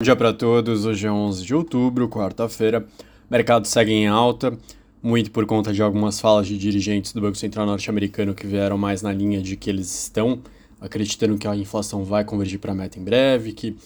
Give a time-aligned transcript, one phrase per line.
[0.00, 2.86] Bom dia para todos, hoje é 11 de outubro, quarta-feira.
[3.28, 4.56] Mercado segue em alta,
[5.02, 9.02] muito por conta de algumas falas de dirigentes do Banco Central norte-americano que vieram mais
[9.02, 10.40] na linha de que eles estão
[10.80, 13.76] acreditando que a inflação vai convergir para a meta em breve, que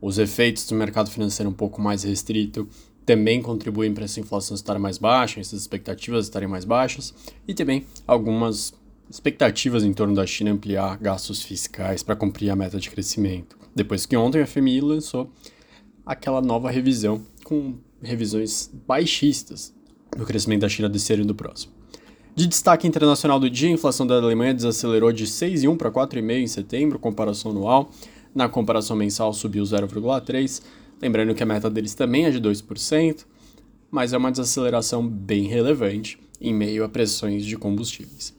[0.00, 2.68] os efeitos do mercado financeiro um pouco mais restrito
[3.04, 7.12] também contribuem para essa inflação estar mais baixa, essas expectativas estarem mais baixas,
[7.48, 8.72] e também algumas
[9.10, 13.58] expectativas em torno da China ampliar gastos fiscais para cumprir a meta de crescimento.
[13.74, 15.28] Depois que ontem a FMI lançou
[16.06, 19.74] aquela nova revisão com revisões baixistas
[20.16, 21.72] do crescimento da China desse ano e do próximo.
[22.34, 26.46] De destaque internacional do dia, a inflação da Alemanha desacelerou de 6,1 para 4,5 em
[26.46, 27.90] setembro, comparação anual.
[28.34, 30.62] Na comparação mensal subiu 0,3,
[31.00, 33.24] lembrando que a meta deles também é de 2%,
[33.90, 38.34] mas é uma desaceleração bem relevante em meio a pressões de combustíveis.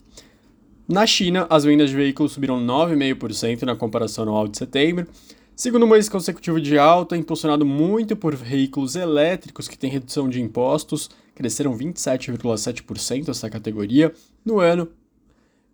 [0.88, 5.08] Na China, as vendas de veículos subiram 9,5% na comparação anual de setembro,
[5.58, 11.10] Segundo mês consecutivo de alta, impulsionado muito por veículos elétricos que têm redução de impostos,
[11.34, 14.14] cresceram 27,7% essa categoria
[14.46, 14.88] no ano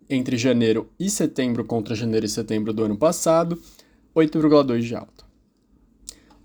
[0.09, 3.61] entre janeiro e setembro contra janeiro e setembro do ano passado,
[4.15, 5.25] 8,2% de alta.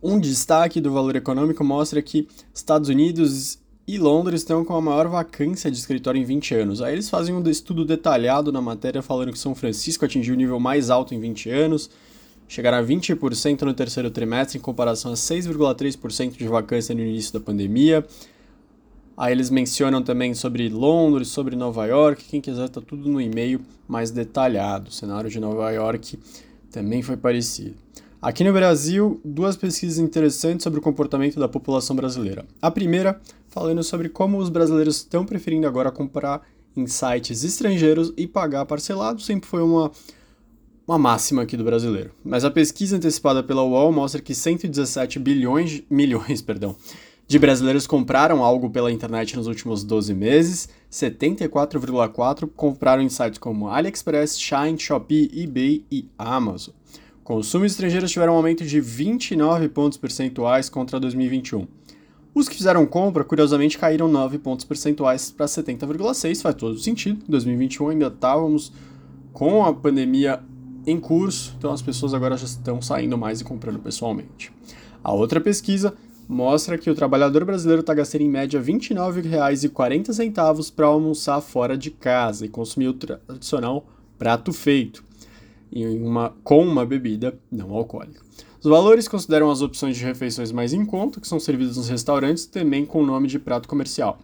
[0.03, 5.07] Um destaque do valor econômico mostra que Estados Unidos e Londres estão com a maior
[5.07, 6.83] vacância de escritório em 20 anos.
[6.83, 10.59] Aí eles fazem um estudo detalhado na matéria falando que São Francisco atingiu o nível
[10.59, 11.89] mais alto em 20 anos,
[12.49, 17.41] chegaram a 20% no terceiro trimestre, em comparação a 6,3% de vacância no início da
[17.41, 18.05] pandemia.
[19.17, 22.25] Aí eles mencionam também sobre Londres, sobre Nova York.
[22.25, 24.91] Quem quiser, tá tudo no e-mail mais detalhado.
[24.91, 26.19] O cenário de Nova York
[26.71, 27.75] também foi parecido.
[28.23, 32.45] Aqui no Brasil, duas pesquisas interessantes sobre o comportamento da população brasileira.
[32.63, 36.43] A primeira, falando sobre como os brasileiros estão preferindo agora comprar
[36.77, 39.21] em sites estrangeiros e pagar parcelado.
[39.21, 39.91] Sempre foi uma
[40.89, 42.13] uma máxima aqui do brasileiro.
[42.25, 46.75] Mas a pesquisa antecipada pela UOL mostra que 117 bilhões, milhões, perdão,
[47.27, 53.69] de brasileiros compraram algo pela internet nos últimos 12 meses, 74,4 compraram em sites como
[53.69, 56.73] AliExpress, Shine, Shopee, eBay e Amazon.
[57.23, 61.69] Consumos estrangeiros tiveram um aumento de 29 pontos percentuais contra 2021.
[62.35, 67.23] Os que fizeram compra, curiosamente, caíram 9 pontos percentuais para 70,6, faz todo sentido.
[67.29, 68.73] Em 2021 ainda estávamos
[69.35, 70.43] com a pandemia
[70.91, 74.53] em curso, então as pessoas agora já estão saindo mais e comprando pessoalmente.
[75.03, 75.95] A outra pesquisa
[76.29, 81.91] mostra que o trabalhador brasileiro está gastando em média R$ 29,40 para almoçar fora de
[81.91, 83.87] casa e consumir o tradicional
[84.19, 85.05] prato feito,
[85.73, 88.21] uma, com uma bebida não alcoólica.
[88.61, 92.45] Os valores consideram as opções de refeições mais em conta, que são servidas nos restaurantes,
[92.45, 94.19] também com o nome de prato comercial.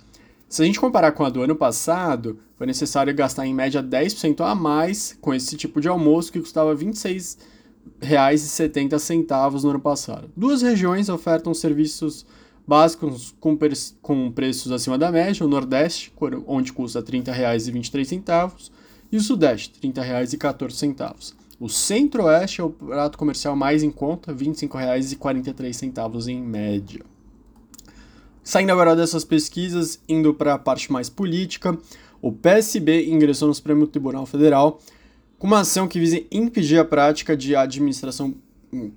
[0.54, 4.41] Se a gente comparar com a do ano passado, foi necessário gastar em média 10%
[4.41, 10.31] a mais com esse tipo de almoço que custava R$ 26,70 no ano passado.
[10.37, 12.25] Duas regiões ofertam serviços
[12.65, 13.59] básicos com,
[14.00, 16.12] com preços acima da média, o Nordeste,
[16.47, 18.71] onde custa R$ 30,23,
[19.10, 21.34] e o Sudeste, R$ 30,14.
[21.59, 27.04] O Centro-Oeste é o prato comercial mais em conta, R$ 25,43 em média.
[28.44, 31.77] Saindo agora dessas pesquisas, indo para a parte mais política,
[32.21, 34.82] o PSB ingressou no Supremo Tribunal Federal
[35.38, 38.34] com uma ação que visa impedir a prática de administração,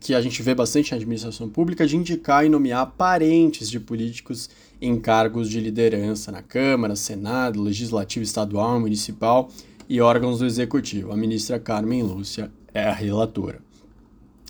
[0.01, 4.49] que a gente vê bastante na administração pública, de indicar e nomear parentes de políticos
[4.81, 9.49] em cargos de liderança na Câmara, Senado, Legislativo Estadual, Municipal
[9.87, 11.13] e órgãos do Executivo.
[11.13, 13.61] A ministra Carmen Lúcia é a relatora.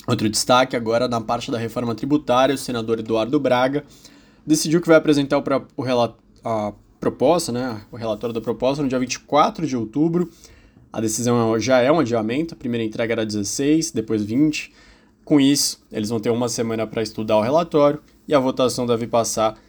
[0.08, 3.84] Outro destaque agora na parte da reforma tributária, o senador Eduardo Braga
[4.48, 5.44] decidiu que vai apresentar o,
[5.76, 5.84] o
[6.44, 10.32] a proposta, né, o relatório da proposta no dia 24 de outubro.
[10.92, 14.74] A decisão já é um adiamento, a primeira entrega era 16, depois 20.
[15.26, 19.06] Com isso, eles vão ter uma semana para estudar o relatório e a votação deve
[19.06, 19.60] passar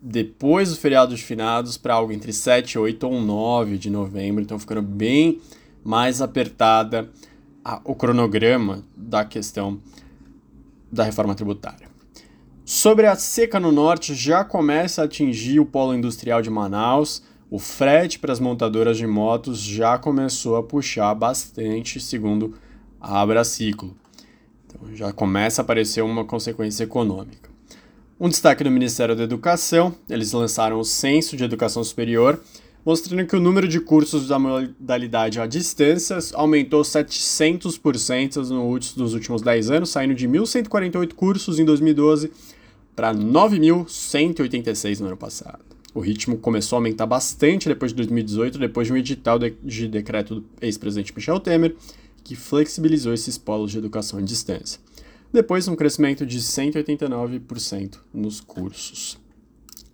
[0.00, 4.56] depois do feriado de finados para algo entre 7, 8 ou 9 de novembro, então
[4.56, 5.40] ficando bem
[5.82, 7.10] mais apertada
[7.64, 9.80] a, o cronograma da questão
[10.90, 11.97] da reforma tributária.
[12.70, 17.22] Sobre a seca no norte, já começa a atingir o polo industrial de Manaus.
[17.50, 22.56] O frete para as montadoras de motos já começou a puxar bastante, segundo
[23.00, 23.96] a Abraciclo.
[24.66, 27.48] Então já começa a aparecer uma consequência econômica.
[28.20, 32.38] Um destaque do Ministério da Educação: eles lançaram o Censo de Educação Superior,
[32.84, 39.70] mostrando que o número de cursos da modalidade à distância aumentou 700% nos últimos 10
[39.70, 42.30] anos, saindo de 1.148 cursos em 2012
[42.98, 45.60] para 9.186 no ano passado.
[45.94, 50.34] O ritmo começou a aumentar bastante depois de 2018, depois de um edital de decreto
[50.34, 51.76] do ex-presidente Michel Temer,
[52.24, 54.80] que flexibilizou esses polos de educação à distância.
[55.32, 59.16] depois um crescimento de 189% nos cursos.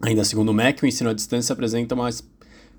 [0.01, 2.09] Ainda segundo o MEC, o ensino à distância apresenta uma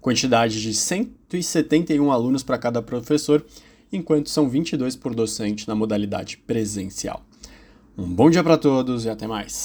[0.01, 3.45] quantidade de 171 alunos para cada professor,
[3.93, 7.23] enquanto são 22 por docente na modalidade presencial.
[7.95, 9.53] Um bom dia para todos e até mais!